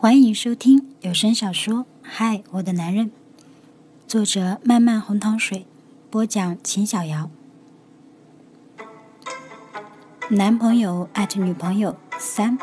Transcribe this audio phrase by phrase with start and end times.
[0.00, 3.06] 欢迎收听有声小说《嗨，我的男人》，
[4.06, 5.66] 作者漫漫红糖水，
[6.08, 7.28] 播讲秦小瑶。
[10.28, 12.56] 男朋友艾特女朋友三。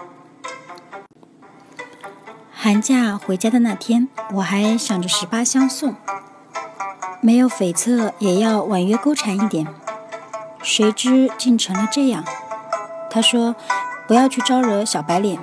[2.53, 5.93] 寒假回家的那天，我还想着十八相送，
[7.19, 9.67] 没有悱恻，也要婉约勾缠一点。
[10.63, 12.23] 谁知竟成了这样。
[13.09, 13.57] 他说
[14.07, 15.37] ：“不要去招惹小白脸。”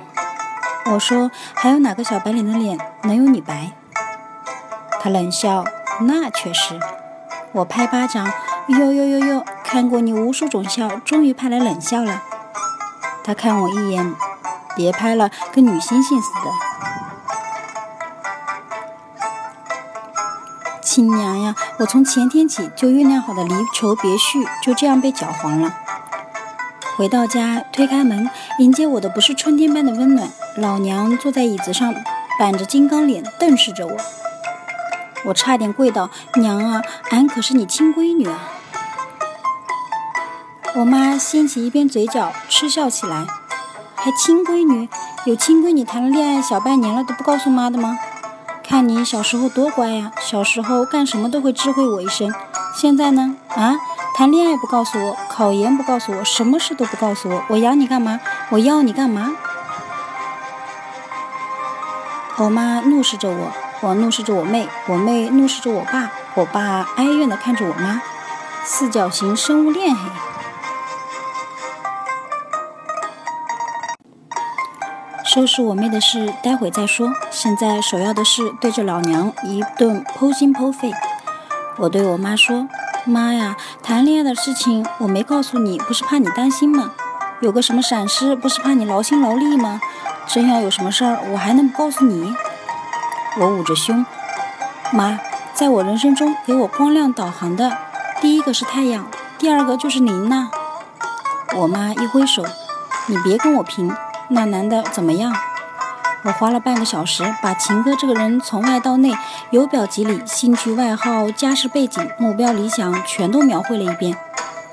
[0.85, 3.71] 我说：“还有哪个小白脸的脸能有你白？”
[5.01, 5.63] 他冷笑
[6.01, 6.77] ：“那确实。”
[7.53, 8.29] 我拍巴掌
[8.67, 9.45] ：“哟哟哟哟！
[9.63, 12.21] 看过你无数种笑，终于派来冷笑了。”
[13.23, 14.13] 他看我一眼
[14.75, 16.51] ：“别拍了，跟女猩猩似的。”
[20.81, 21.55] 亲娘呀！
[21.79, 25.73] 我从前天起就酝酿好的离愁别绪，就这样被搅黄了。
[26.97, 28.29] 回到家，推开门，
[28.59, 30.29] 迎接我的不是春天般的温暖。
[30.55, 31.95] 老娘坐在椅子上，
[32.37, 33.97] 板着金刚脸，瞪视着我。
[35.25, 38.51] 我差点跪倒，娘啊，俺可是你亲闺女啊！
[40.75, 43.25] 我妈掀起一边嘴角，嗤笑起来
[43.95, 44.87] ：“还亲闺女？
[45.25, 47.97] 有亲闺女谈了恋爱小半年了都不告诉妈的吗？
[48.63, 52.31] 看你小时候多乖呀，小时候干什么都会知会我一声。
[52.75, 53.35] 现在呢？
[53.49, 53.75] 啊？
[54.15, 58.19] 谈恋爱不告诉我，考研不告诉我，什么事都不告诉我，我养你干嘛？
[58.51, 59.31] 我要你干嘛？”
[62.37, 68.01] 我妈怒视着我，我怒视着我妹，我妹怒视着我爸，我爸哀怨地看着我妈，
[68.63, 70.09] 四角形生物链嘿。
[75.23, 80.91] 收拾我妹的事待会再说，现在首要的是对着老娘一顿剖心剖肺。
[81.77, 82.67] 我对我妈说
[83.05, 86.93] ：“妈呀，谈恋爱的事情我没告诉你，不是怕你担心吗？
[87.41, 89.79] 有个什么闪失，不是怕你劳心劳力吗？”
[90.27, 92.33] 真要有什么事儿，我还能不告诉你？
[93.39, 94.05] 我捂着胸，
[94.91, 95.19] 妈，
[95.53, 97.77] 在我人生中给我光亮导航的，
[98.21, 100.49] 第一个是太阳，第二个就是您呐。
[101.55, 102.43] 我妈一挥手，
[103.07, 103.91] 你别跟我贫，
[104.29, 105.35] 那男的怎么样？
[106.23, 109.13] 我花了半个小时，把秦哥这个人从外到内，
[109.51, 114.15] 由表及里，兴趣外号、家世背景、目标理想，全都描绘了一遍。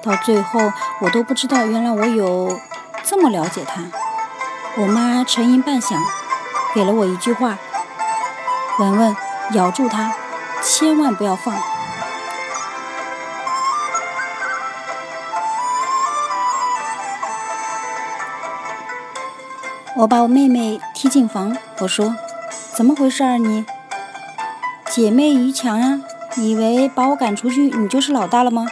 [0.03, 0.61] 到最后，
[1.01, 2.59] 我都不知道，原来我有
[3.03, 3.83] 这么了解他。
[4.77, 5.97] 我妈沉吟半晌，
[6.75, 7.59] 给了我一句话
[8.79, 9.17] ：“文文，
[9.53, 10.13] 咬住它，
[10.63, 11.55] 千万不要放。”
[19.97, 22.15] 我把我妹妹踢进房，我说
[22.73, 23.39] ：“怎么回事儿？
[23.39, 23.67] 你
[24.89, 26.01] 姐妹谊强啊？
[26.37, 28.67] 以为把我赶出去，你就是老大了吗？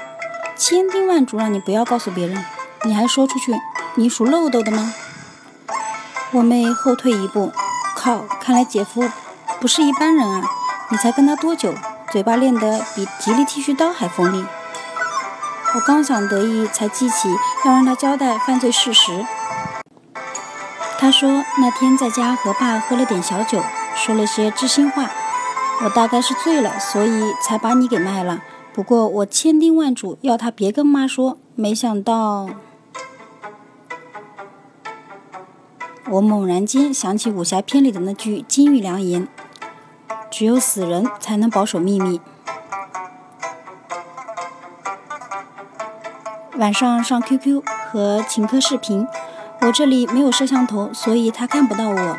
[0.56, 2.44] 千叮万嘱让你不要告诉别人，
[2.84, 3.52] 你还说出去，
[3.96, 4.94] 你属漏斗的吗？”
[6.30, 7.50] 我妹后退一步，
[7.96, 8.24] 靠！
[8.40, 9.08] 看来姐夫
[9.60, 10.42] 不是一般人啊！
[10.90, 11.74] 你才跟他多久？
[12.12, 14.44] 嘴巴练得比吉利剃须刀还锋利。
[15.74, 17.30] 我刚想得意，才记起
[17.64, 19.24] 要让他交代犯罪事实。
[20.98, 23.62] 他说那天在家和爸喝了点小酒，
[23.94, 25.10] 说了些知心话。
[25.84, 28.42] 我大概是醉了，所以才把你给卖了。
[28.74, 32.48] 不过我千叮万嘱要他别跟妈说，没想到。
[36.06, 39.28] 我猛然间想起武侠片里的那句金玉良言
[40.30, 42.20] ：“只有死人才能保守秘密。”
[46.56, 49.06] 晚上上 QQ 和秦科视频，
[49.60, 52.16] 我这里没有摄像头，所以他看不到我。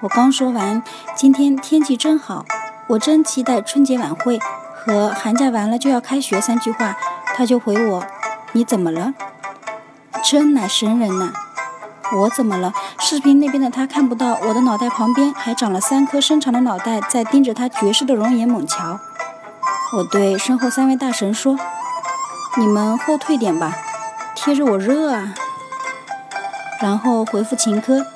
[0.00, 0.82] 我刚说完
[1.14, 2.44] “今天天气真好，
[2.88, 4.38] 我真期待春节晚会
[4.74, 6.96] 和寒假完了就要开学”三句话，
[7.36, 8.06] 他就回我
[8.52, 9.12] ：“你怎么了？
[10.24, 11.32] 真乃神人呐！”
[12.10, 12.72] 我怎么了？
[12.98, 18.98] 视频那边的他看不到，我的脑袋旁边还长了三颗伸长的脑袋，在盯着他绝世的容颜猛瞧。
[19.92, 21.58] 我对身后三位大神说
[22.56, 23.76] ：“你们后退点吧，
[24.34, 25.34] 贴着我热啊。”
[26.80, 28.06] 然后回复秦科：“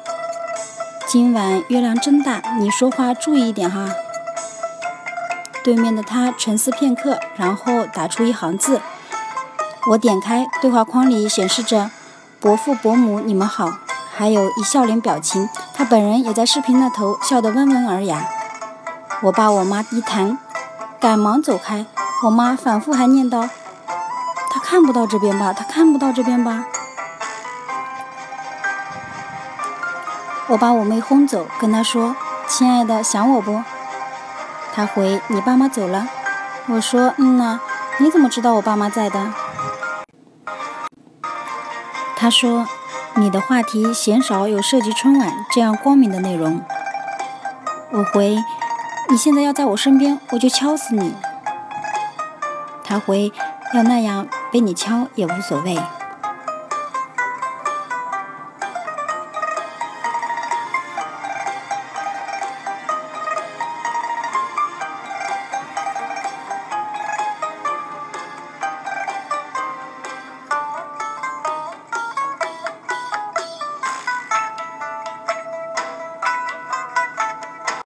[1.06, 3.90] 今晚月亮真大，你说话注意一点哈。”
[5.62, 8.80] 对面的他沉思片刻，然后打出一行字。
[9.90, 11.90] 我点开对话框里显示着。
[12.42, 13.72] 伯父伯母，你们好，
[14.12, 18.26] 还有一笑脸表情，他本人也在视频那头笑得温文尔雅。
[19.20, 20.36] 我爸我妈一谈，
[20.98, 21.86] 赶忙走开。
[22.24, 23.48] 我妈反复还念叨
[24.50, 25.52] ：“他看不到这边吧？
[25.52, 26.64] 他看不到这边吧？”
[30.50, 32.16] 我把我妹轰走，跟她说
[32.50, 33.62] ：“亲爱的，想我不？”
[34.74, 36.08] 她回：“你爸妈走了。”
[36.66, 37.60] 我说：“嗯呐，
[37.98, 39.32] 你怎么知道我爸妈在的？”
[42.22, 42.68] 他说
[43.18, 46.62] ：“你的话题鲜少有涉及春晚这样光明的内容。”
[47.90, 48.38] 我回
[49.10, 51.16] ：“你现在要在我身边，我就敲死你。”
[52.84, 53.32] 他回
[53.74, 55.76] ：“要那样被你敲也无所谓。”